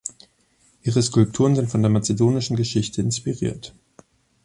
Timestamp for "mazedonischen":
1.91-2.55